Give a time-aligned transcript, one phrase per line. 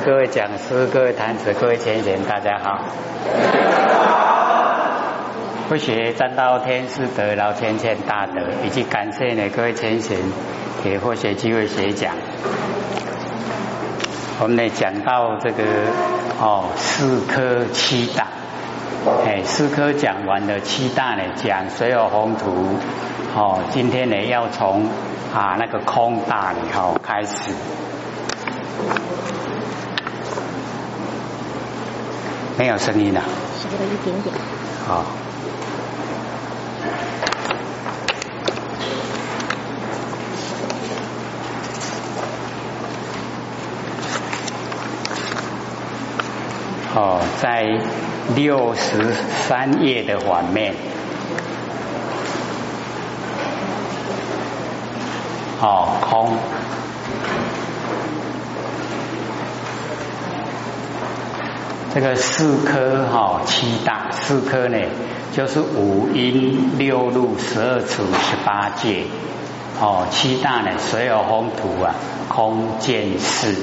[0.00, 2.80] 各位讲师、各位坛子、各位前贤，大家好。
[5.68, 10.18] 不学占道天师得劳千千大德，以及感谢呢各位前贤
[10.82, 12.14] 给或学机会学讲。
[14.40, 15.62] 我们呢讲到这个
[16.40, 18.26] 哦四科七大，
[19.26, 22.78] 哎四科讲完了，七大呢讲所有宏图
[23.36, 24.86] 哦，今天呢要从
[25.34, 27.52] 啊那个空大里头开始。
[32.62, 34.32] 没有声音了，少了一点点。
[34.86, 35.04] 好。
[46.94, 47.64] 哦，在
[48.36, 49.12] 六十
[49.48, 50.72] 三页的反面。
[55.60, 56.38] 哦，空。
[61.94, 64.78] 这个四科哈七大四科呢，
[65.36, 69.04] 就是五阴六路十二处十八界。
[69.78, 71.94] 哦，七大呢所有风土啊
[72.28, 73.56] 空见识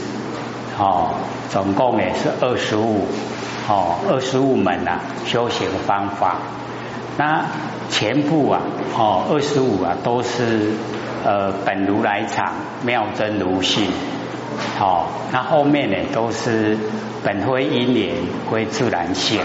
[0.77, 1.16] 哦，
[1.50, 3.07] 总共也是二十五。
[3.67, 6.38] 哦二十五门啊修行方法，
[7.17, 7.45] 那
[7.89, 8.61] 全部啊
[8.95, 10.73] 哦二十五啊都是
[11.23, 13.91] 呃本如来藏妙真如性。
[14.79, 16.77] 哦，那后面呢都是。
[17.21, 18.15] 本非因缘
[18.49, 19.41] 归自然性，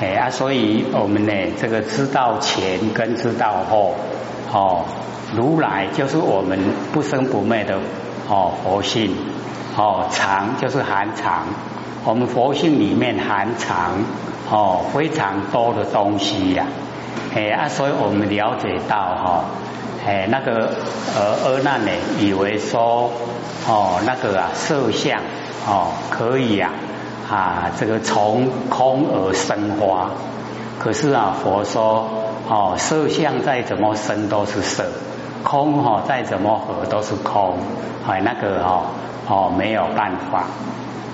[0.00, 3.94] 哎啊，所以我们呢，这个知道前跟知道后，
[4.52, 4.82] 哦，
[5.32, 6.58] 如来就是我们
[6.92, 7.78] 不生不灭的
[8.28, 9.14] 哦佛性，
[9.76, 11.44] 哦常就是含藏，
[12.04, 13.92] 我们佛性里面含藏
[14.50, 16.66] 哦非常多的东西呀，
[17.32, 19.44] 哎啊，所以我们了解到哈，
[20.08, 20.70] 哎那个
[21.14, 23.12] 呃阿难呢，以为说
[23.68, 25.20] 哦那个啊色相
[25.66, 26.70] 哦可以啊。
[27.30, 30.08] 啊，这个从空而生花，
[30.78, 32.08] 可是啊，佛说
[32.48, 34.86] 哦，色相再怎么生都是色，
[35.42, 37.58] 空哈再怎么合都是空，
[38.08, 38.86] 哎，那个哦
[39.28, 40.46] 哦没有办法，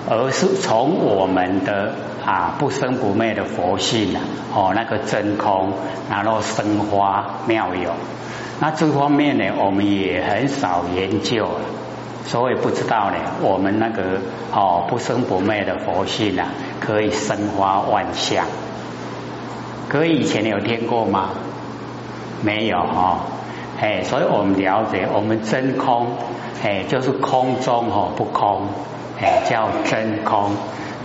[0.09, 1.91] 而是从我们的
[2.25, 4.21] 啊不生不灭的佛性啊，
[4.55, 5.73] 哦那个真空，
[6.09, 7.91] 然后生花妙有，
[8.59, 11.47] 那这方面呢，我们也很少研究。
[12.27, 14.01] 所以不知道呢，我们那个
[14.51, 16.47] 哦不生不灭的佛性啊，
[16.79, 18.47] 可以生花万象。
[19.87, 21.29] 各位以前有听过吗？
[22.41, 23.19] 没有哈，
[23.79, 26.07] 哎，所以我们了解，我们真空，
[26.63, 28.69] 哎，就是空中哦不空，
[29.21, 30.49] 哎，叫真空，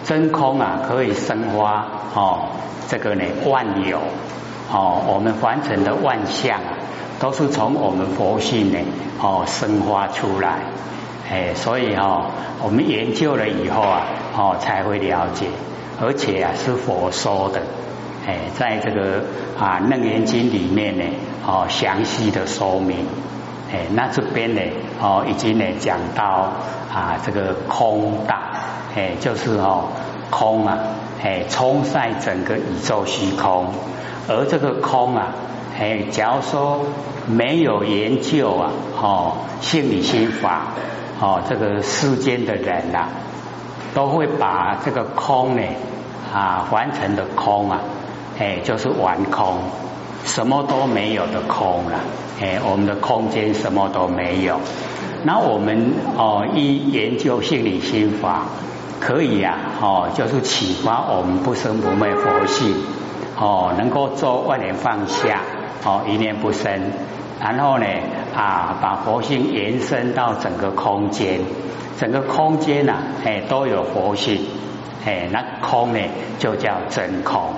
[0.05, 2.49] 真空啊可以生花哦，
[2.89, 3.99] 这个呢万有
[4.73, 6.73] 哦，我们凡尘的万象啊，
[7.21, 8.79] 都是从我们佛性呢
[9.21, 10.59] 哦生发出来。
[11.31, 12.27] 哎，所以哈，
[12.61, 14.03] 我们研究了以后啊，
[14.37, 15.47] 哦，才会了解，
[16.01, 17.63] 而且啊，是佛说的，
[18.27, 19.23] 哎，在这个
[19.57, 21.05] 啊《楞严经》里面呢，
[21.47, 23.07] 哦，详细的说明，
[23.73, 24.61] 哎，那这边呢，
[25.01, 26.51] 哦，已经呢讲到
[26.93, 28.51] 啊，这个空大，
[28.97, 29.85] 哎，就是哦，
[30.31, 30.79] 空啊，
[31.23, 33.67] 哎，充塞整个宇宙虚空，
[34.27, 35.29] 而这个空啊，
[35.81, 36.85] 哎，假如说
[37.27, 38.71] 没有研究啊，
[39.01, 39.33] 哦，
[39.63, 40.75] 心理心法。
[41.23, 43.09] 哦，这个世间的人呐，
[43.95, 45.63] 都会把这个空呢
[46.33, 47.81] 啊，完成的空啊，
[48.39, 49.59] 哎，就是完空，
[50.25, 52.01] 什么都没有的空了，
[52.41, 54.61] 哎，我们的空间什么都没有。
[55.25, 58.47] 那我们哦，一研究心理心法，
[58.99, 62.75] 可以呀，哦，就是启发我们不生不灭佛性，
[63.41, 65.41] 哦，能够做万年放下，
[65.85, 66.93] 哦，一念不生。
[67.41, 67.87] 然后呢，
[68.37, 71.41] 啊，把佛性延伸到整个空间，
[71.99, 74.45] 整个空间呐，哎，都有佛性，
[75.07, 76.01] 哎，那空呢
[76.39, 77.55] 就叫真空，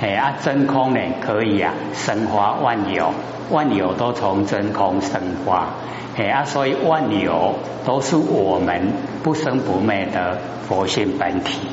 [0.00, 3.12] 哎啊，真空呢可以啊生花万有，
[3.50, 5.74] 万有都从真空生花，
[6.16, 11.68] 哎啊，所以万有都是我们不生不灭的佛性本体，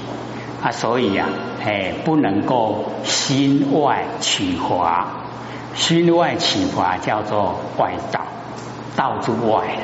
[0.65, 1.27] 啊，所以呀，
[1.63, 5.05] 哎，不能够心外取华。
[5.75, 8.21] 心外启发叫做外道，
[8.95, 9.77] 道之外，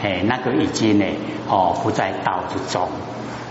[0.00, 1.04] 哎，那个已经呢，
[1.48, 2.86] 哦，不在道之中。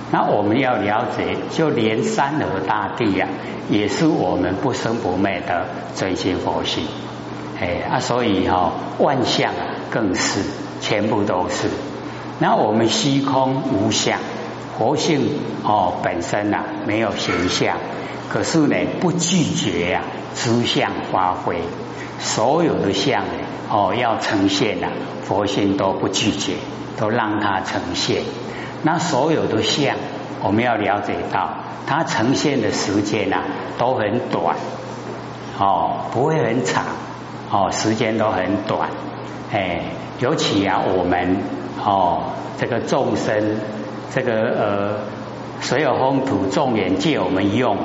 [0.10, 3.28] 那我们要了解，就连山河大地呀，
[3.70, 5.66] 也是我们不生不灭的
[5.96, 6.86] 真心佛性。
[7.60, 9.52] 哎啊，所以哈，万象
[9.92, 10.40] 更是，
[10.80, 11.68] 全部都是。
[12.40, 14.18] 那我们虚空无相，
[14.80, 15.30] 佛性
[15.64, 17.78] 哦本身呐没有形象，
[18.30, 20.02] 可是呢不拒绝呀。
[20.36, 21.58] 诸相发挥，
[22.20, 23.34] 所有的相呢
[23.70, 24.88] 哦要呈现呐，
[25.26, 26.54] 佛性都不拒绝，
[26.98, 28.22] 都让它呈现。
[28.84, 29.98] 那所有的相，
[30.42, 31.50] 我们要了解到，
[31.86, 33.44] 它呈现的时间啊
[33.78, 34.56] 都很短，
[35.60, 36.86] 哦，不会很长，
[37.52, 38.90] 哦，时间都很短，
[39.52, 39.82] 哎，
[40.20, 41.38] 尤其啊，我们
[41.84, 43.58] 哦，这个众生，
[44.14, 44.96] 这个呃，
[45.62, 47.78] 所有风土众缘借我们用，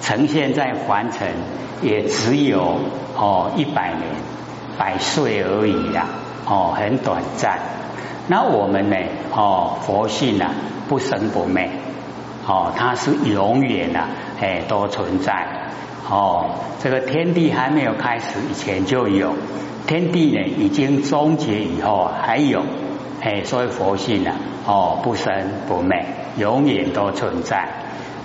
[0.00, 1.28] 呈现在凡尘，
[1.82, 2.78] 也只有
[3.16, 4.02] 哦一百年、
[4.78, 6.06] 百岁而已呀，
[6.46, 7.58] 哦，很短暂。
[8.28, 8.96] 那我们呢？
[9.34, 10.52] 哦，佛性啊，
[10.88, 11.70] 不生不灭，
[12.46, 14.06] 哦，它是永远呐，
[14.40, 15.46] 哎，都存在。
[16.08, 16.50] 哦，
[16.82, 19.34] 这个天地还没有开始以前就有，
[19.86, 22.62] 天地呢已经终结以后还有，
[23.20, 24.36] 哎，所以佛性啊，
[24.66, 25.32] 哦，不生
[25.66, 26.06] 不灭，
[26.36, 27.68] 永远都存在。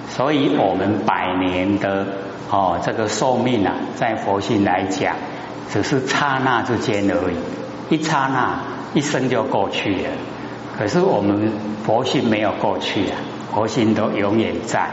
[0.10, 2.08] 所以我们百年的
[2.50, 5.16] 哦这个寿命啊，在佛性来讲，
[5.72, 8.60] 只是刹那之间而已，一刹那。
[8.92, 10.10] 一生就过去了，
[10.76, 11.52] 可是我们
[11.84, 13.18] 佛性没有过去啊，
[13.54, 14.90] 佛性都永远在。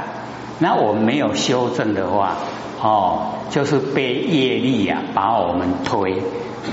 [0.58, 2.36] 那我们没有修正的话，
[2.82, 6.22] 哦，就是被业力啊把我们推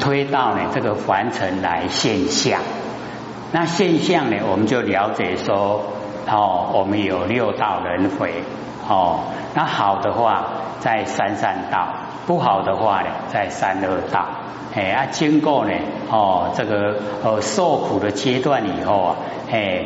[0.02, 2.60] 推到呢这个凡尘来现象。
[3.56, 5.84] 那现象呢，我们就了解说，
[6.28, 8.34] 哦，我们有六道轮回，
[8.90, 9.20] 哦，
[9.54, 10.46] 那好的话
[10.80, 11.94] 在三善道，
[12.26, 14.26] 不好的话呢在三恶道。
[14.74, 15.72] 哎啊，经过呢，
[16.10, 19.16] 哦，这个呃受苦的阶段以后啊，
[19.52, 19.86] 哎，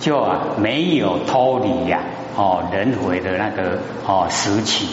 [0.00, 2.00] 就啊没有脱离呀，
[2.34, 4.88] 哦轮回的那个哦时期。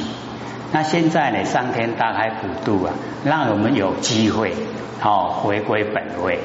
[0.74, 2.92] 那现在呢，上天大开普度啊，
[3.24, 4.54] 让我们有机会
[5.02, 6.38] 哦回归本位。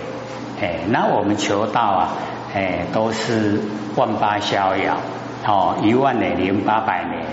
[0.60, 2.08] 哎，那我们求道啊，
[2.54, 3.60] 哎都是
[3.96, 4.96] 万八逍遥，
[5.46, 7.24] 哦一万年零八百年。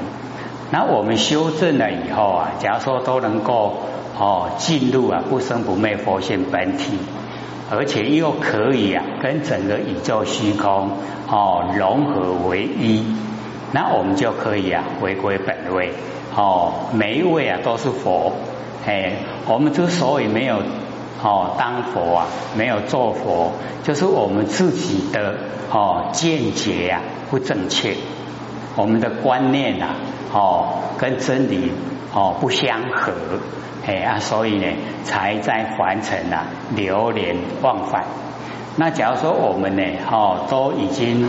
[0.71, 3.77] 那我们修正了以后啊，假如说都能够。
[4.19, 6.99] 哦，进入啊不生不灭佛性本体，
[7.71, 10.91] 而且又可以啊跟整个宇宙虚空
[11.27, 13.03] 哦融合为一，
[13.71, 15.93] 那我们就可以啊回归本位
[16.35, 18.33] 哦，每一位啊都是佛，
[18.85, 19.13] 哎，
[19.47, 20.57] 我们之所以没有
[21.21, 23.51] 哦当佛啊，没有做佛，
[23.83, 25.35] 就是我们自己的
[25.71, 27.95] 哦见解呀不正确，
[28.75, 29.95] 我们的观念呐
[30.33, 31.71] 哦跟真理
[32.13, 33.13] 哦不相合。
[33.83, 34.67] 哎啊，所以呢，
[35.03, 38.05] 才在凡尘啊流连忘返。
[38.75, 41.27] 那假如说我们呢，哦，都已经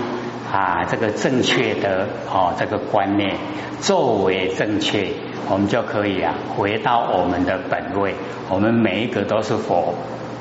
[0.52, 3.36] 啊这个正确的哦这个观念
[3.80, 5.08] 作为正确，
[5.48, 8.14] 我们就可以啊回到我们的本位。
[8.50, 9.94] 我们每一个都是佛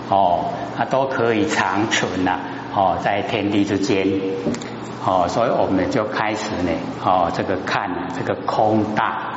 [0.09, 2.39] 哦，它都可以长存呐
[2.75, 4.05] 哦，在天地之间
[5.05, 6.71] 哦，所以我们就开始呢
[7.05, 9.29] 哦这个看这个空大。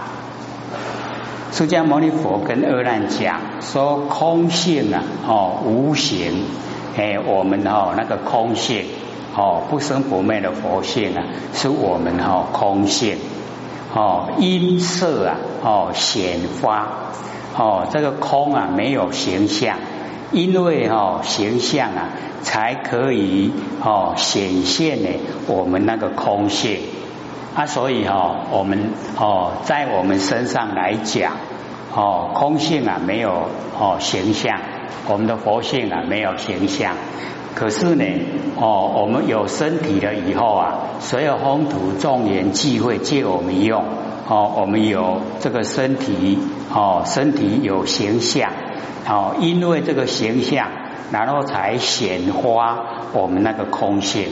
[1.53, 6.45] 释迦牟尼佛跟阿难讲说空性啊，哦无形，
[6.97, 8.85] 哎，我们哦那个空性，
[9.37, 13.19] 哦不生不灭的佛性啊，是我们哦空性，
[13.95, 16.87] 哦音色啊，哦显发，
[17.57, 19.79] 哦这个空啊没有形象，
[20.31, 22.11] 因为哦形象啊
[22.43, 23.53] 才可以
[23.83, 25.09] 哦显现呢
[25.47, 26.79] 我们那个空性。
[27.57, 31.35] 啊，所以哈，我们哦，在我们身上来讲，
[31.95, 33.49] 哦，空性啊没有
[33.79, 34.59] 哦形象，
[35.07, 36.97] 我们的佛性啊没有形象。
[37.55, 38.05] 可是呢，
[38.57, 43.85] 哦，我们有身体了以后啊，所有风土众缘聚会借我们用，
[44.29, 46.39] 哦，我们有这个身体，
[46.75, 48.51] 哦，身体有形象，
[49.09, 50.67] 哦，因为这个形象，
[51.13, 52.79] 然后才显化
[53.13, 54.27] 我们那个空性，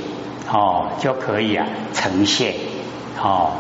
[0.53, 2.55] 哦，就可以啊呈现。
[3.23, 3.53] 哦，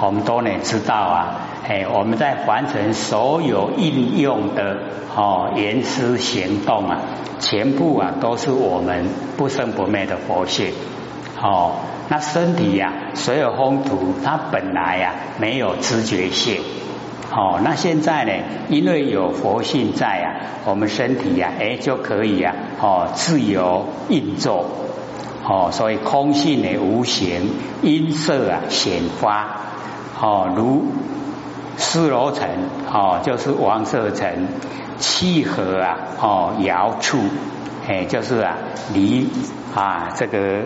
[0.00, 4.78] 我们都能知道啊，哎，我们在完成所有应用的
[5.14, 7.02] 哦言思行动啊，
[7.40, 9.04] 全部啊都是我们
[9.36, 10.72] 不生不灭的佛性。
[11.42, 11.72] 哦，
[12.08, 16.62] 那身体呀，所有风土它本来呀没有知觉性。
[17.30, 18.32] 哦，那现在呢，
[18.70, 24.64] 因为有佛性在啊，我们身体呀，哎就可以啊，哦自由运作。
[25.46, 27.50] 哦，所以空性的无形，
[27.82, 29.48] 音色啊显发，
[30.18, 30.86] 哦如
[31.78, 32.48] 四罗尘，
[32.92, 34.48] 哦就是王色尘，
[34.98, 37.18] 气合啊，哦遥处，
[37.88, 38.56] 哎就是啊
[38.92, 39.30] 离
[39.74, 40.64] 啊这个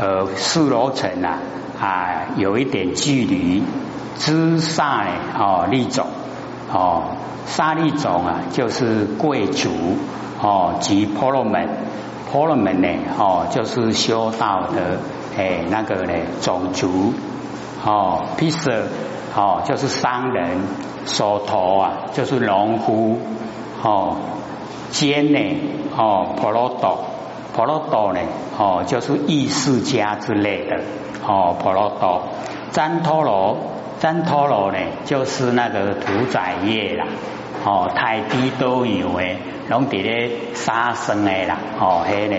[0.00, 1.38] 呃四罗尘啊
[1.78, 3.62] 啊有一点距离，
[4.16, 6.06] 之上呢哦利种，
[6.72, 7.04] 哦
[7.46, 9.68] 沙利种啊就是贵族，
[10.40, 11.68] 哦及婆罗门。
[12.32, 14.96] 婆罗门呢，哦，就是修道的，
[15.36, 17.12] 哎，那个呢，种族，
[17.84, 18.84] 哦，毗舍，
[19.34, 20.60] 哦，就是商人，
[21.06, 23.18] 手头啊，就是农夫，
[23.82, 24.16] 哦，
[24.90, 25.38] 肩呢，
[25.96, 27.04] 哦，婆罗多，
[27.54, 28.20] 婆罗多呢，
[28.58, 30.80] 哦，就是意释家之类的，
[31.26, 32.22] 哦，婆罗多。
[32.72, 33.56] 旃陀罗，
[34.00, 37.06] 旃陀罗呢，就是那个屠宰业啦，
[37.64, 42.36] 哦，太低都有诶，拢伫咧杀生诶啦，哦，嘿呢，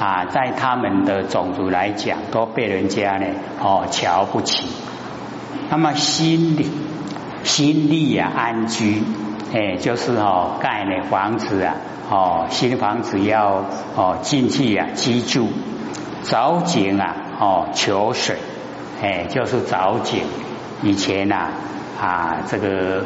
[0.00, 3.26] 啊，在他们的种族来讲，都被人家呢，
[3.62, 4.66] 哦，瞧不起。
[5.70, 6.68] 那么心里
[7.44, 9.02] 心力啊，安居，
[9.54, 11.76] 哎，就是哦，盖的房子啊，
[12.10, 15.48] 哦，新房子要哦进去啊居住，
[16.24, 18.36] 凿井啊，哦，求水。
[19.00, 20.24] 哎，就是凿井。
[20.82, 21.52] 以前呐
[22.00, 23.04] 啊，这个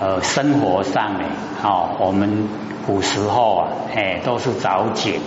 [0.00, 1.24] 呃生活上呢，
[1.64, 2.48] 哦，我们
[2.86, 5.20] 古时候啊，哎，都是凿井，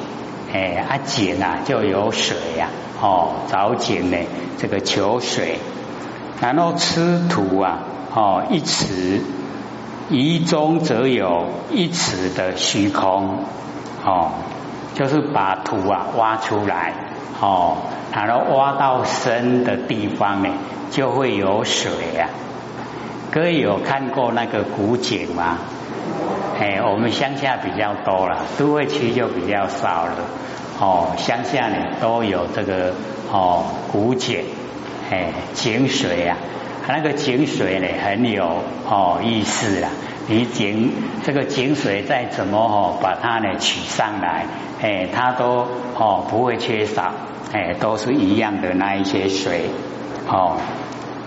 [0.54, 2.70] 哎，啊井啊就有水呀，
[3.02, 4.18] 哦，凿井呢，
[4.58, 5.60] 这个求水，
[6.42, 7.80] 然后吃土啊，
[8.16, 9.22] 哦，一尺，
[10.10, 13.40] 一中则有一尺的虚空，
[14.06, 14.32] 哦，
[14.96, 16.94] 就是把土啊挖出来，
[17.42, 17.78] 哦。
[18.12, 20.50] 然后挖到深的地方呢，
[20.90, 22.28] 就会有水啊。
[23.32, 25.58] 各位有看过那个古井吗？
[26.60, 30.14] 哎，我们乡下比较多了，都会区就比较少了。
[30.80, 32.94] 哦，乡下呢都有这个
[33.32, 34.44] 哦古井，
[35.10, 36.38] 哎井水啊，
[36.88, 38.46] 那个井水呢很有
[38.88, 39.90] 哦意思啦。
[40.28, 40.92] 你井
[41.24, 44.46] 这个井水再怎么哦把它呢取上来，
[44.82, 47.12] 哎，它都哦不会缺少。
[47.52, 49.72] 哎，都是一样的那一些水
[50.28, 50.58] 哦。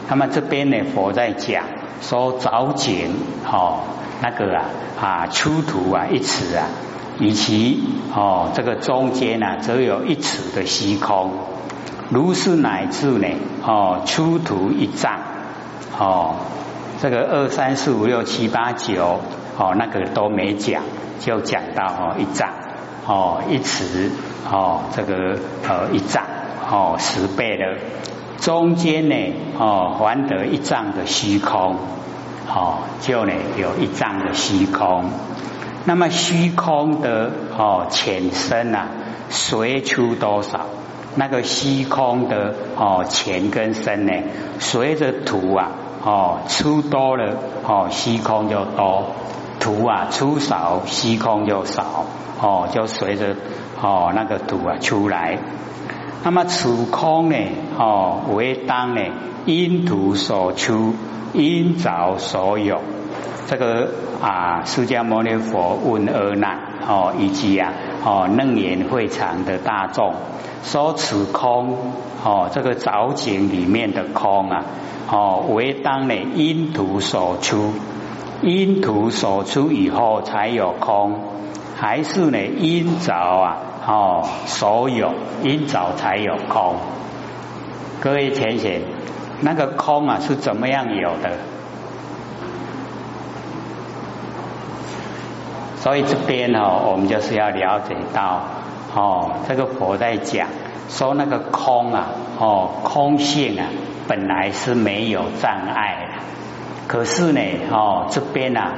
[0.09, 1.65] 那么这边呢，佛在讲
[2.01, 3.81] 说凿井哦，
[4.23, 4.65] 那个啊
[5.01, 6.69] 啊出土啊一尺啊，
[7.19, 7.83] 以其
[8.15, 11.33] 哦这个中间呢，则有一尺的虚空。
[12.13, 13.27] 如是乃至呢？
[13.65, 15.19] 哦出土一丈
[15.99, 16.35] 哦，
[17.01, 19.21] 这个二三四五六七八九
[19.57, 20.83] 哦那个都没讲，
[21.21, 22.51] 就讲到哦一丈
[23.07, 24.11] 哦一尺。
[24.51, 26.23] 哦，这个呃一丈
[26.71, 27.79] 哦十倍的。
[28.39, 29.15] 中间呢
[29.59, 31.77] 哦还得一丈的虚空。
[32.47, 35.07] 哦就呢有一丈的虚空，
[35.87, 38.89] 那么虚空的哦浅深啊
[39.31, 40.67] 随出多少？
[41.17, 44.13] 那个虚空的哦浅跟深呢
[44.59, 45.71] 随着土啊
[46.05, 49.05] 哦出多了哦虚空就多，
[49.61, 52.07] 土啊出少虚空就少
[52.41, 53.35] 哦就随着。
[53.85, 55.39] 哦，那个土啊出来，
[56.23, 57.37] 那么此空呢？
[57.77, 59.01] 哦，为当呢
[59.45, 60.95] 因土所出，
[61.33, 62.81] 因凿所有。
[63.49, 63.89] 这个
[64.23, 67.73] 啊，释迦牟尼佛问阿难哦，以及啊
[68.05, 70.15] 哦楞严会场的大众，
[70.65, 71.77] 说此空
[72.25, 74.65] 哦，这个凿井里面的空啊，
[75.11, 77.73] 哦为当呢因土所出，
[78.43, 81.21] 因土所出以后才有空，
[81.77, 83.59] 还是呢因凿啊？
[83.87, 86.77] 哦，所有因早才有空。
[88.01, 88.83] 各位浅显，
[89.41, 91.39] 那个空啊是怎么样有的？
[95.83, 98.41] 所以这边哦，我们就是要了解到
[98.95, 100.47] 哦，这个佛在讲
[100.89, 102.07] 说那个空啊，
[102.39, 103.67] 哦，空性啊，
[104.07, 106.23] 本来是没有障碍的。
[106.87, 107.41] 可是呢，
[107.73, 108.73] 哦，这边啊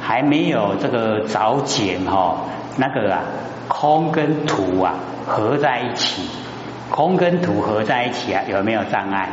[0.00, 2.38] 还没有这个早解哈，
[2.76, 3.22] 那个啊。
[3.70, 4.94] 空跟土啊
[5.26, 6.22] 合在一起，
[6.90, 9.28] 空跟土合在一起啊，有没有障碍？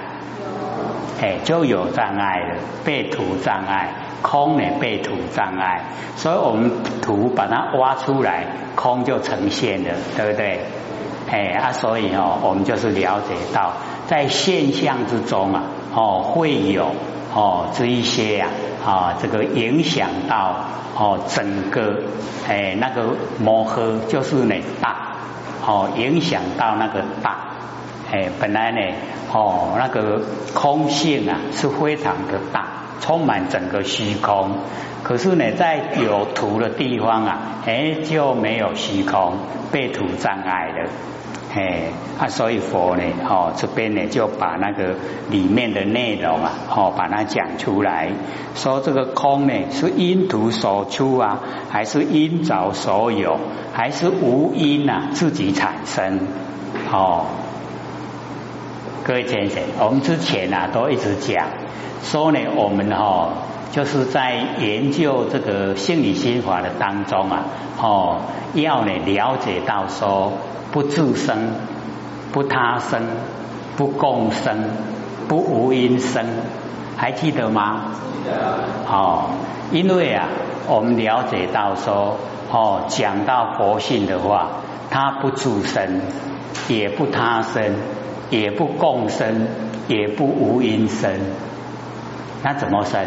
[1.21, 5.83] 哎，就有障碍了，被土障碍，空呢被土障碍，
[6.15, 8.45] 所以我们土把它挖出来，
[8.75, 10.59] 空就呈现了，对不对？
[11.31, 13.73] 哎啊，所以哦，我们就是了解到，
[14.07, 16.91] 在现象之中啊，哦会有
[17.33, 18.47] 哦这一些呀
[18.85, 20.55] 啊，这个影响到。
[20.97, 22.03] 哦，整个
[22.47, 25.11] 哎那个摩诃就是呢大，
[25.67, 27.47] 哦影响到那个大，
[28.11, 28.79] 哎本来呢
[29.33, 30.21] 哦那个
[30.53, 32.67] 空性啊是非常的大，
[33.01, 34.51] 充满整个虚空，
[35.03, 39.33] 可是呢在有土的地方啊，哎就没有虚空，
[39.71, 40.89] 被土障碍了。
[41.57, 41.83] 哎，
[42.19, 44.93] 啊，所以佛呢，哦，这边呢就把那个
[45.29, 48.09] 里面的内容啊，哦，把它讲出来，
[48.55, 53.39] 说这个空呢是因土所出啊，还是因着所有，
[53.73, 56.27] 还是无因啊自己产生？
[56.91, 57.25] 哦，
[59.07, 61.45] 各位先生，我们之前啊都一直讲，
[62.01, 63.33] 说呢我们哈
[63.71, 67.45] 就是在研究这个心理心法的当中啊，
[67.79, 68.21] 哦，
[68.55, 70.33] 要呢了解到说。
[70.71, 71.37] 不自生，
[72.33, 73.03] 不他生，
[73.77, 74.65] 不共生，
[75.29, 76.25] 不无因生，
[76.97, 77.91] 还记得吗？
[78.23, 78.63] 记得。
[78.85, 79.29] 哦，
[79.71, 80.27] 因为啊，
[80.67, 82.17] 我们了解到说，
[82.51, 84.49] 哦，讲到佛性的话，
[84.89, 86.01] 它不自生，
[86.67, 87.75] 也不他生，
[88.29, 89.47] 也不共生，
[89.87, 91.11] 也不无因生，
[92.43, 93.05] 那怎么生？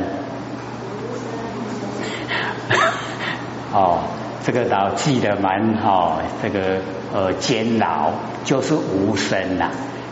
[3.72, 3.98] 哦，
[4.44, 6.80] 这个老记得蛮好，这个
[7.12, 8.12] 呃煎熬
[8.44, 9.70] 就是无生呐，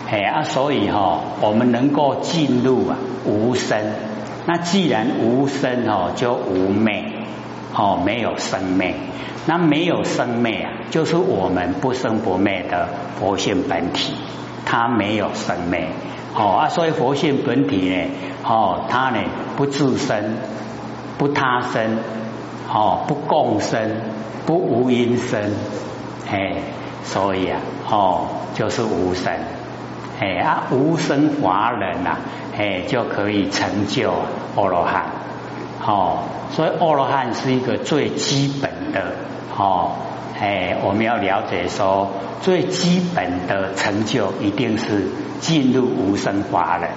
[0.08, 3.78] 嘿啊，所以哈，我们能够进入啊无生，
[4.46, 7.12] 那既然无生哦，就无昧
[7.74, 8.94] 哦，没有生灭，
[9.46, 14.14] 那没有生灭啊，就是我们不生不灭的佛性本体，
[14.66, 15.88] 它没有生灭
[16.34, 18.10] 哦啊，所以佛性本体呢，
[18.44, 19.22] 哦，它呢
[19.56, 20.36] 不自生，
[21.16, 21.96] 不他生。
[22.68, 23.78] 哦，不共生，
[24.44, 25.40] 不无因生，
[26.28, 26.56] 哎，
[27.04, 29.32] 所以啊，哦，就是无生，
[30.18, 32.16] 哎啊，无生华人呐，
[32.58, 34.12] 哎，就可以成就
[34.56, 35.04] 阿罗汉，
[35.86, 39.12] 哦，所以阿罗汉是一个最基本的，
[39.56, 39.92] 哦，
[40.40, 45.08] 哎，我们要了解说，最基本的成就一定是
[45.40, 46.88] 进入无生法了，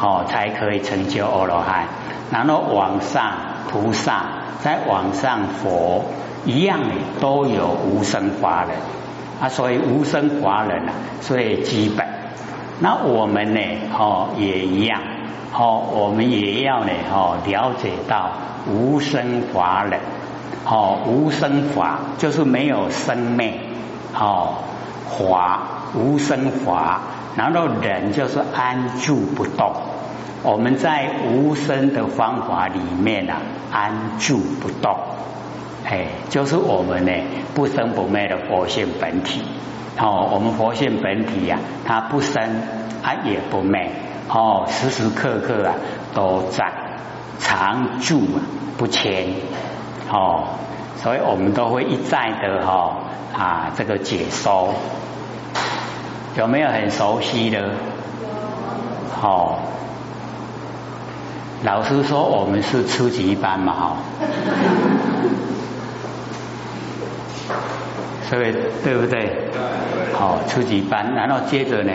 [0.00, 1.86] 哦，才可以成就阿罗汉，
[2.30, 3.32] 然后往上
[3.70, 4.44] 菩萨。
[4.64, 6.06] 在往上佛
[6.44, 6.80] 一样
[7.20, 8.70] 都有无生法人
[9.40, 12.04] 啊，所以无生法人啊最基本。
[12.80, 13.60] 那我们呢，
[13.96, 15.00] 哦也一样，
[15.52, 18.32] 哦我们也要呢，哦了解到
[18.66, 20.00] 无生法人，
[20.68, 23.54] 哦无生法就是没有生命，
[24.14, 24.54] 哦
[25.06, 25.60] 法
[25.94, 27.00] 无生法，
[27.36, 29.72] 然后人就是安住不动。
[30.42, 33.38] 我们在无生的方法里面啊，
[33.72, 34.96] 安住不动，
[35.84, 37.12] 哎，就是我们呢
[37.54, 39.42] 不生不灭的佛性本体。
[39.98, 42.62] 哦，我们佛性本体呀，它不生
[43.02, 43.90] 它也不灭，
[44.28, 45.74] 哦，时时刻刻啊
[46.14, 46.72] 都在
[47.38, 48.38] 常住啊
[48.76, 49.28] 不迁，
[50.10, 50.44] 哦，
[51.02, 52.96] 所以我们都会一再的哈
[53.36, 54.74] 啊这个解说，
[56.36, 57.70] 有没有很熟悉的？
[59.20, 59.58] 好。
[61.64, 63.96] 老师说我们是初级班嘛，哈，
[68.28, 68.52] 所以
[68.84, 69.48] 对不对？
[70.12, 71.92] 好，初级班，然后接着呢，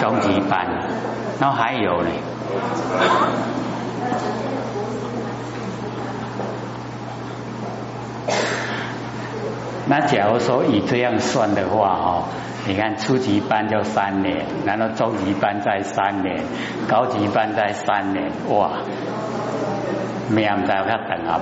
[0.00, 0.66] 中级班，
[1.40, 2.08] 然后还有呢。
[9.90, 12.24] 那假如说以这样算的话，哈。
[12.66, 16.44] 你看初级班就三年，然后中级班再三年，
[16.86, 18.70] 高级班再三年，哇！
[20.28, 21.40] 没人在遐等啊？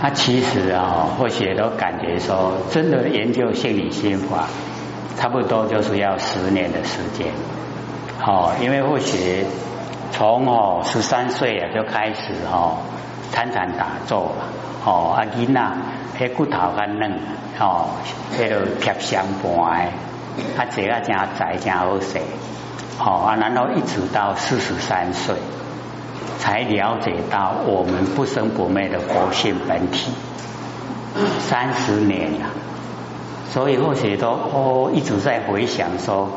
[0.00, 4.48] 他其实啊，或许都感觉说，真的研究心理心法，
[5.16, 7.28] 差不多就是要十年的时间。
[8.26, 9.46] 哦，因为或许
[10.12, 12.76] 从哦十三岁啊就开始哦。
[13.32, 14.44] 参禅打坐了，
[14.84, 15.60] 哦，阿囡仔，
[16.18, 17.18] 迄骨头较嫩，
[17.58, 17.86] 哦，
[18.36, 19.92] 迄个贴相盘诶，
[20.58, 22.18] 啊，这啊真仔真好势，
[23.00, 25.36] 哦，啊，然后一直到四十三岁，
[26.38, 30.12] 才了解到我们不生不灭的佛性本体，
[31.40, 32.50] 三十年了，
[33.50, 36.28] 所以或许都哦一直在回想说，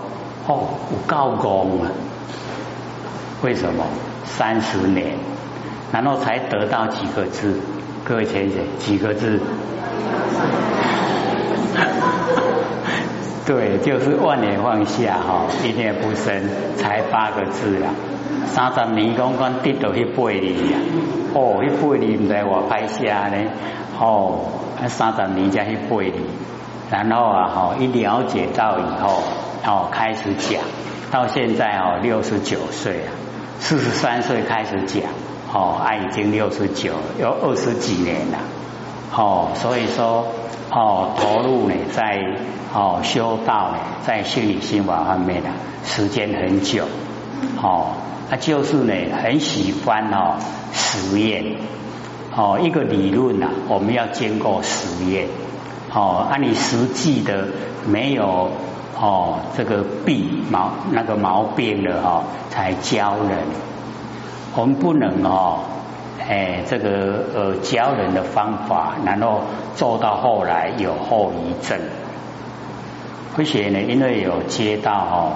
[0.48, 1.92] 哦，有够功啊，
[3.46, 3.86] 为什么
[4.24, 5.14] 三十年？
[5.94, 7.60] 然后才得到几个字，
[8.04, 9.40] 各位先生，几个字？
[13.46, 16.42] 对，就是万年放下哈，一念不生，
[16.76, 17.90] 才八个字啦。
[18.48, 20.80] 三十年刚刚跌到去八里呀，
[21.36, 23.38] 哦，去八里唔在我拍下呢，
[24.00, 24.40] 哦，
[24.88, 26.14] 三十年才去八里，
[26.90, 29.22] 然后啊，哈，一了解到以后，
[29.68, 30.64] 哦，开始讲，
[31.12, 33.12] 到现在哦，六十九岁了，
[33.60, 35.04] 四十三岁开始讲。
[35.54, 38.40] 哦，啊，已经六十九，有二十几年了。
[39.16, 40.28] 哦，所以说，
[40.70, 42.20] 哦，投入呢，在
[42.74, 45.50] 哦修道呢，在心理心法方面呢，
[45.86, 46.84] 时间很久。
[47.62, 47.94] 哦，
[48.30, 50.36] 他就是呢，很喜欢哦
[50.74, 51.56] 实验。
[52.36, 55.28] 哦，一个理论呢，我们要经过实验。
[55.94, 57.48] 哦，按你实际的
[57.88, 58.52] 没有
[59.00, 63.40] 哦这个病毛那个毛病了哈，才教人。
[64.56, 65.60] 我们不能哦，
[66.26, 69.42] 哎，这个呃教人的方法，然后
[69.76, 71.78] 做到后来有后遗症。
[73.38, 75.34] 而且呢，因为有接到哦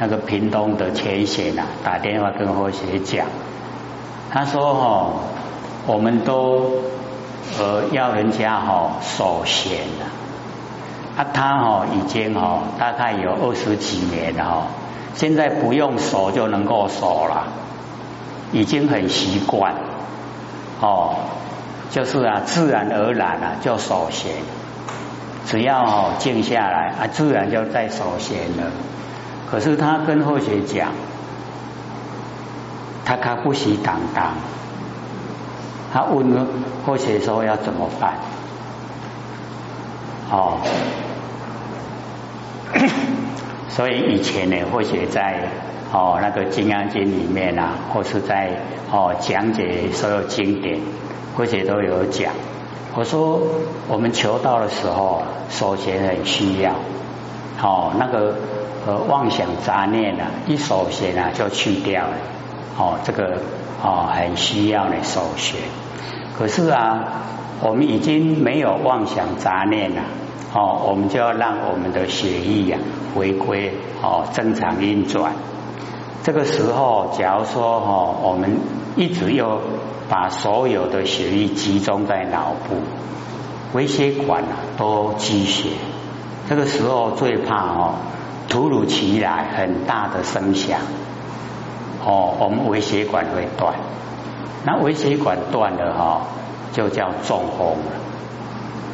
[0.00, 3.26] 那个屏东的前贤呐打电话跟何学讲，
[4.30, 5.12] 他说哦，
[5.86, 6.72] 我们都
[7.60, 10.06] 呃要人家哈守贤了，
[11.16, 14.66] 啊他哦已经哦大概有二十几年了哈，
[15.14, 17.48] 现在不用手就能够手了。
[18.52, 19.74] 已经很习惯，
[20.80, 21.16] 哦，
[21.90, 24.30] 就是啊，自然而然啊，就手闲。
[25.46, 28.70] 只要哦静下来啊，自然就在手闲了。
[29.50, 30.90] 可是他跟后学讲，
[33.04, 34.34] 他他不喜当当。
[35.92, 36.46] 他问
[36.86, 38.14] 后学说要怎么办？
[40.30, 40.58] 哦，
[43.68, 45.48] 所以以前呢，或许在
[45.92, 48.50] 哦那个《金刚经》里面啊，或是在
[48.90, 50.80] 哦讲解所有经典，
[51.36, 52.32] 或许都有讲。
[52.94, 53.40] 我说
[53.88, 56.72] 我们求道的时候，首先很需要
[57.62, 58.34] 哦那个
[58.86, 62.14] 呃妄想杂念啊，一首先啊就去掉了
[62.78, 63.38] 哦，这个
[63.82, 65.60] 哦很需要的首先。
[66.38, 67.22] 可是啊。
[67.58, 70.02] 我们已经没有妄想杂念了，
[70.54, 72.78] 哦，我们就要让我们的血液呀
[73.14, 75.32] 回归哦正常运转。
[76.22, 78.58] 这个时候，假如说哦，我们
[78.96, 79.60] 一直又
[80.08, 82.76] 把所有的血液集中在脑部，
[83.72, 85.70] 微血管啊都积血，
[86.48, 87.94] 这个时候最怕哦，
[88.48, 90.80] 突如其来很大的声响，
[92.04, 93.74] 哦，我们微血管会断。
[94.64, 96.20] 那微血管断了哈。
[96.72, 97.92] 就叫中风了。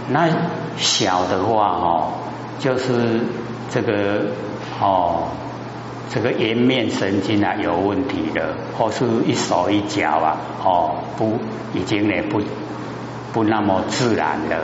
[0.08, 0.28] 那
[0.76, 2.12] 小的话哦，
[2.58, 3.20] 就是
[3.70, 4.26] 这个
[4.80, 5.28] 哦，
[6.10, 11.38] 这个颜面神经啊有问题了，或是一手一脚啊哦不
[11.74, 12.40] 已经呢不
[13.32, 14.58] 不那么自然了。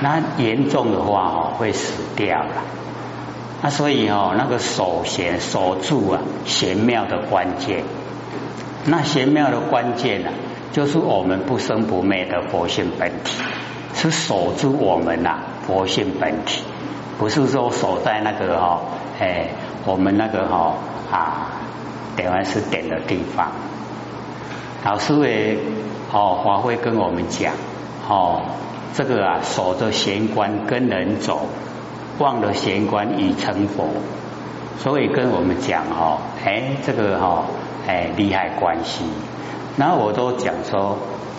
[0.00, 2.52] 那严重的话哦会死掉了。
[3.62, 7.84] 那所以哦那个守贤守住啊玄妙的关键，
[8.84, 10.30] 那玄妙的关键呢？
[10.70, 13.42] 就是我们不生不灭的佛性本体，
[13.94, 16.62] 是守住我们呐佛性本体，
[17.18, 18.80] 不是说守在那个哈
[19.20, 19.48] 哎
[19.84, 20.74] 我们那个哈
[21.10, 21.46] 啊
[22.16, 23.52] 点完是点的地方。
[24.84, 25.58] 老师也
[26.12, 27.52] 哦华会跟我们讲
[28.08, 28.42] 哦
[28.94, 31.46] 这个啊守着玄关跟人走，
[32.18, 33.86] 忘了玄关已成佛，
[34.78, 37.44] 所以跟我们讲哦哎这个哈
[37.86, 39.04] 哎利害关系。
[39.76, 40.98] 那我都讲说，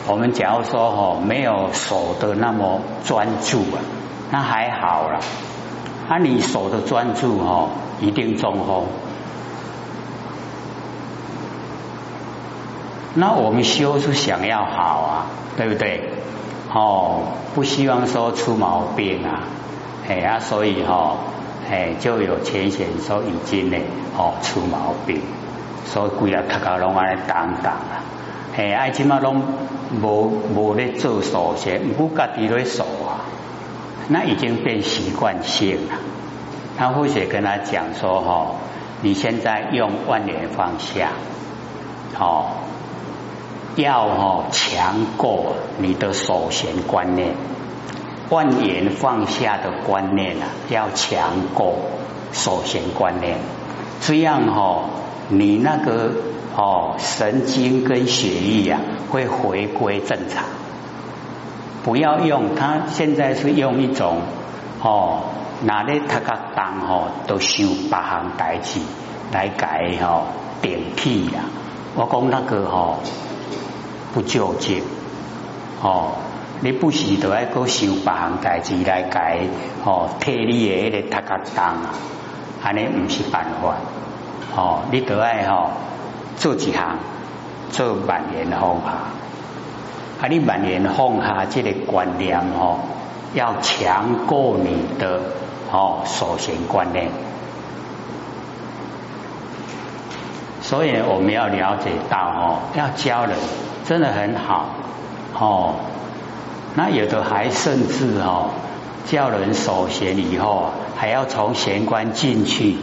[0.10, 3.78] 我们假如说哈没有守的那么专注啊，
[4.32, 5.20] 那还好了。
[6.10, 7.70] 啊，你守的专注哈，
[8.02, 8.86] 一定中风。
[13.14, 16.10] 那我们修是想要好啊，对不对？
[16.74, 17.22] 哦，
[17.54, 19.44] 不希望说出毛病啊，
[20.08, 21.18] 哎啊，所以哈，
[21.70, 23.78] 哎就有浅显说已经呢，
[24.18, 25.22] 哦出毛病，
[25.86, 28.02] 所以贵啊，他搞拢安尼挡挡啊。
[28.60, 29.42] 哎，爱起码拢
[30.04, 33.24] 无无咧做手些，唔家己咧手啊，
[34.10, 35.96] 那已经变习惯性了。
[36.78, 38.56] 他或许跟他讲说：“吼，
[39.02, 41.12] 你现在用万年放下，
[42.20, 42.48] 哦，
[43.78, 47.36] 要哦强过你的手弦观念，
[48.30, 51.76] 万年放下的观念啊，要强过
[52.34, 53.38] 手弦观念，
[54.02, 54.90] 这样吼，
[55.30, 56.12] 你那个。”
[56.62, 60.44] 哦，神经跟血液啊会回归正常。
[61.86, 64.18] 不要用，他现在是用一种
[64.82, 65.22] 哦，
[65.64, 68.82] 哪里他个当哦都修八行代志
[69.32, 70.24] 来改哦
[70.62, 71.46] 顶替呀。
[71.96, 72.98] 我讲那个哦
[74.14, 74.84] 不究竟
[75.82, 76.12] 哦，
[76.60, 79.40] 你不是都爱个修八行代志来改
[79.86, 81.96] 哦替你的那个他个当啊，
[82.62, 83.78] 安尼唔是办法
[84.58, 85.72] 哦，你都爱哦。
[86.40, 86.98] 做几行，
[87.70, 88.90] 做万年放下，
[90.22, 90.28] 啊！
[90.30, 92.80] 你万年放下这个观念哦，
[93.34, 95.20] 要强过你的
[95.70, 97.12] 哦首先观念。
[100.62, 103.38] 所以我们要了解到哦，要教人
[103.86, 104.70] 真的很好
[105.38, 105.76] 哦。
[106.76, 108.52] 那有的还甚至哦，
[109.08, 112.78] 教人首先以后还要从玄关进去。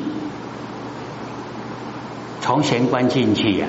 [2.46, 3.66] 从玄关进去呀，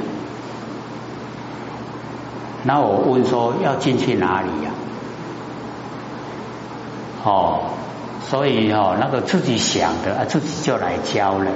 [2.64, 4.72] 那我问说要进去哪里呀？
[7.26, 7.72] 哦，
[8.30, 11.52] 所以哦，那个自己想的啊，自己就来教了，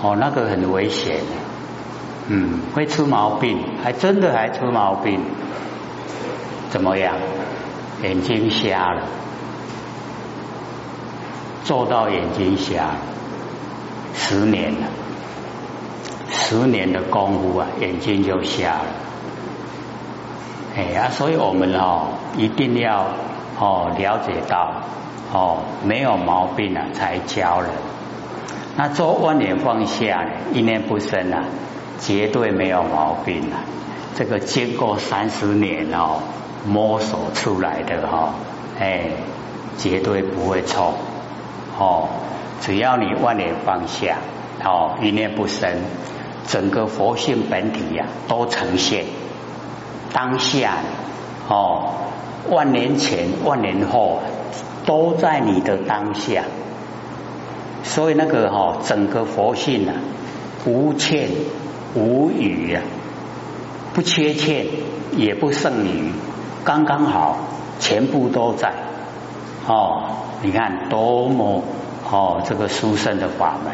[0.00, 1.16] 哦，那个很危险，
[2.28, 5.20] 嗯，会出毛病，还真的还出毛病，
[6.70, 7.16] 怎么样？
[8.04, 9.02] 眼睛瞎了，
[11.64, 12.90] 做到眼睛瞎，
[14.14, 14.86] 十年了。
[16.46, 18.86] 十年的功夫啊，眼睛就瞎了。
[20.76, 23.06] 哎呀，所以我们哦，一定要
[23.58, 24.72] 哦了解到
[25.32, 27.70] 哦，没有毛病了才教人。
[28.76, 31.44] 那做万年放下，一念不生啊，
[31.98, 33.56] 绝对没有毛病了。
[34.14, 36.20] 这个经过三十年哦
[36.66, 38.34] 摸索出来的哈，
[38.78, 39.10] 哎，
[39.78, 40.92] 绝对不会错
[41.78, 42.08] 哦。
[42.60, 44.18] 只要你万年放下
[44.62, 45.70] 哦，一念不生，
[46.46, 49.04] 整个佛性本体呀都呈现
[50.12, 50.78] 当下
[51.48, 51.94] 哦，
[52.50, 54.20] 万年前万年后
[54.86, 56.44] 都在你的当下，
[57.82, 59.94] 所以那个哈整个佛性啊
[60.66, 61.28] 无欠
[61.94, 62.82] 无余啊。
[63.92, 64.66] 不缺欠，
[65.16, 66.12] 也不剩余，
[66.64, 67.36] 刚刚好，
[67.78, 68.72] 全部都在。
[69.68, 70.02] 哦，
[70.42, 71.62] 你看多么
[72.10, 73.72] 哦，这个殊胜的法门，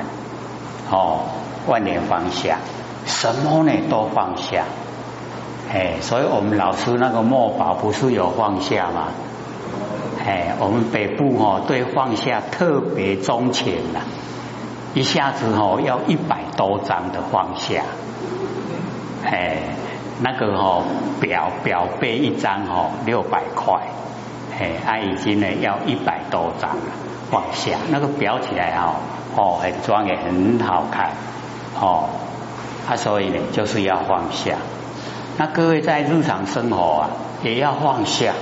[0.91, 1.21] 哦，
[1.66, 2.59] 万年放下，
[3.07, 4.64] 什么呢都放下。
[5.73, 9.09] 哎，所以我们老师那个墨宝不是有放下吗？
[10.27, 14.01] 哎，我们北部哦，对放下特别钟情呐，
[14.94, 17.83] 一下子哦要一百多张的放下，
[19.25, 19.59] 哎。
[20.23, 20.83] 那个哦，
[21.18, 23.81] 表表背一张哦，六百块，
[24.53, 26.92] 哎，他已经呢要一百多张了，
[27.31, 28.96] 放下那个裱起来哦，
[29.35, 31.12] 哦，很庄严，很好看，
[31.79, 32.09] 哦，
[32.87, 34.57] 他所以呢就是要放下。
[35.37, 37.11] 那各位在日常生活啊，
[37.43, 38.33] 也要放下，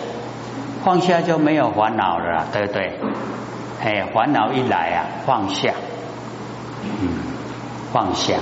[0.84, 2.98] 放下就没有烦恼了，对不对？
[3.80, 5.72] 哎，烦恼一来啊，放下，
[6.82, 7.08] 嗯，
[7.92, 8.34] 放下，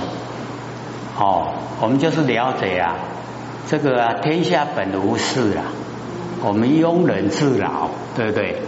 [1.19, 2.95] 哦，我们就是了解啊。
[3.69, 5.65] 这个，天下本无事啊，
[6.41, 8.61] 我们庸人自扰，对不对？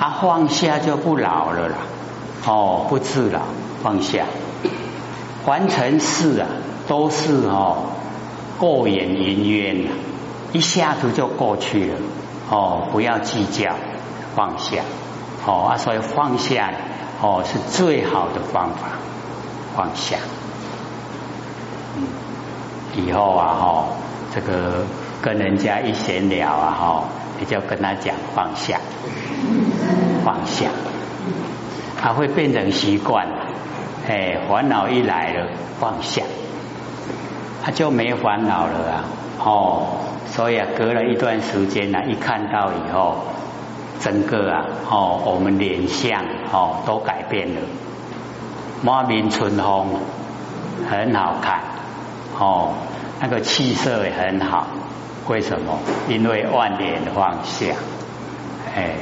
[0.00, 1.76] 啊，放下就不老了啦。
[2.46, 3.42] 哦，不自扰，
[3.82, 4.24] 放下。
[5.50, 6.46] 凡尘事啊，
[6.86, 7.78] 都是哦
[8.56, 9.90] 过眼云烟呐，
[10.52, 11.96] 一下子就过去了。
[12.48, 13.74] 哦，不要计较，
[14.36, 14.76] 放下。
[15.44, 16.72] 哦啊，所以放下
[17.20, 18.90] 哦是最好的方法，
[19.74, 20.18] 放下。
[21.96, 22.06] 嗯，
[23.04, 23.84] 以后啊，哈。
[24.32, 24.84] 这个
[25.20, 27.04] 跟人家一闲聊啊，哈，
[27.40, 28.78] 你就跟他讲放下，
[30.24, 30.70] 放下，
[32.00, 33.49] 他会变成习惯了。
[34.10, 35.46] 哎，烦恼一来了，
[35.78, 36.22] 放下，
[37.62, 39.04] 他就没烦恼了啊。
[39.38, 39.86] 哦，
[40.26, 43.18] 所以啊，隔了一段时间呢，一看到以后，
[44.00, 47.60] 整个啊，哦，我们脸相哦都改变了，
[48.82, 49.86] 满面春风，
[50.90, 51.60] 很好看，
[52.36, 52.72] 哦。
[53.22, 54.66] 那个气色也很好，
[55.28, 55.78] 为什么？
[56.08, 57.66] 因为万年放下，
[58.74, 58.94] 哎，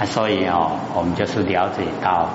[0.00, 2.30] 啊，所以哦，我们就是了解到，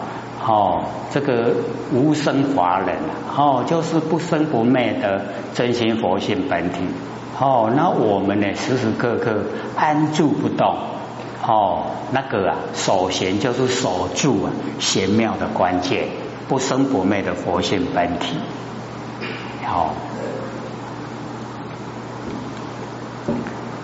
[0.46, 1.54] 哦，这个
[1.94, 2.98] 无生法忍，
[3.36, 5.22] 哦，就是不生不灭的
[5.54, 6.80] 真心佛性本体，
[7.40, 9.44] 哦，那我们呢，时时刻刻
[9.78, 10.76] 安住不动，
[11.48, 16.08] 哦，那个啊，守贤就是守住啊玄妙的关键，
[16.50, 18.36] 不生不灭的佛性本体，
[19.66, 19.94] 好。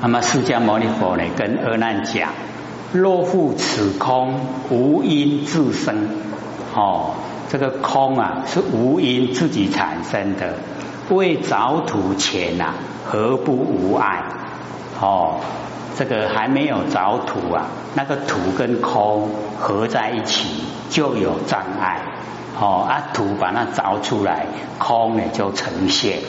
[0.02, 2.30] 那么释迦牟尼佛呢，跟阿难讲：
[2.94, 6.08] 若复此空无因自生，
[6.80, 7.12] 哦，
[7.50, 10.54] 这个空啊是无因自己产生的。
[11.10, 12.74] 未着土前呐，
[13.06, 14.24] 何不无碍？
[15.02, 15.42] 哦，
[15.98, 17.66] 这个还没有着土啊，
[17.96, 22.00] 那个土跟空合在一起就有障碍。
[22.58, 24.46] 哦，啊土把它凿出来，
[24.78, 26.20] 空呢就呈现。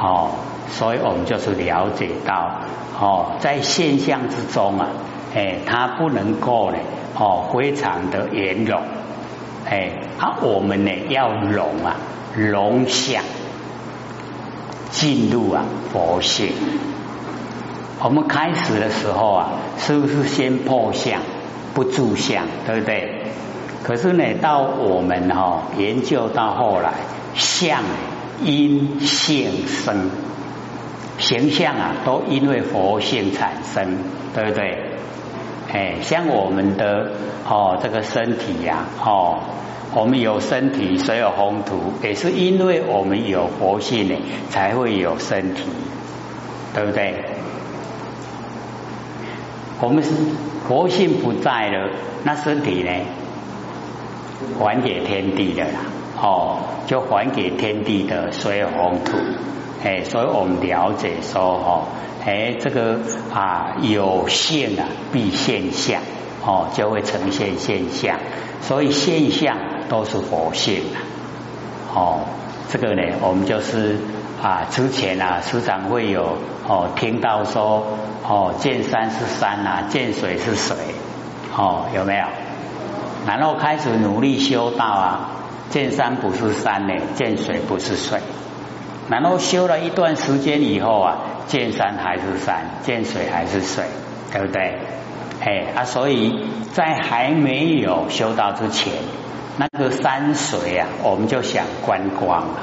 [0.00, 0.30] 哦。
[0.72, 2.60] 所以我们就是了解到，
[3.00, 4.86] 哦，在现象之中啊，
[5.34, 6.78] 哎，它不能够呢，
[7.18, 8.80] 哦，非常的圆融，
[9.70, 11.96] 哎，啊，我们呢要融啊，
[12.36, 13.22] 融相，
[14.90, 16.48] 进入啊佛性。
[18.02, 21.20] 我们开始的时候啊，是不是先破相，
[21.72, 23.26] 不住相，对不对？
[23.84, 26.92] 可是呢，到我们哈研究到后来，
[27.34, 27.84] 相
[28.42, 30.10] 因现生。
[31.18, 33.98] 形象啊，都因为佛性产生，
[34.34, 34.89] 对不对？
[35.72, 37.12] 哎，像我们的
[37.48, 39.38] 哦，这个身体呀，哦，
[39.94, 44.16] 我们有身体，所有宏图，也是因为我们有佛性呢，
[44.50, 45.62] 才会有身体，
[46.74, 47.24] 对不对？
[49.80, 50.10] 我们是
[50.66, 51.90] 佛性不在了，
[52.24, 52.90] 那身体呢，
[54.58, 55.80] 还给天地的啦，
[56.20, 59.16] 哦，就还给天地的所有宏图。
[59.82, 61.84] 哎，所以我们了解说哦，
[62.26, 62.98] 哎，这个
[63.32, 66.02] 啊有现啊必现象
[66.44, 68.18] 哦，就会呈现现象，
[68.60, 69.56] 所以现象
[69.88, 70.98] 都是佛性的
[71.94, 72.20] 哦。
[72.68, 73.96] 这个呢，我们就是
[74.42, 76.36] 啊之前啊时常会有
[76.68, 77.84] 哦听到说
[78.22, 80.76] 哦见山是山啊，见水是水
[81.56, 82.26] 哦，有没有？
[83.26, 85.30] 然后开始努力修道啊，
[85.70, 88.20] 见山不是山呢，见水不是水。
[89.10, 91.16] 然后修了一段时间以后啊，
[91.48, 93.84] 见山还是山，见水还是水，
[94.32, 94.78] 对不对？
[95.42, 98.92] 哎啊，所以在还没有修道之前，
[99.56, 102.60] 那个山水啊，我们就想观光了，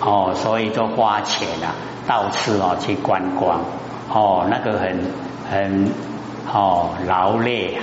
[0.00, 1.74] 哦，所以就花钱啊，
[2.06, 3.60] 到处哦去观光，
[4.08, 5.00] 哦，那个很
[5.50, 5.90] 很
[6.52, 7.82] 哦劳累啊，